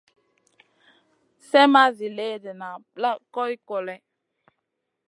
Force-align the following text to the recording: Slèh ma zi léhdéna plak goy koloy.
Slèh 1.47 1.69
ma 1.73 1.83
zi 1.97 2.07
léhdéna 2.17 2.69
plak 2.95 3.19
goy 3.33 3.53
koloy. 3.67 3.99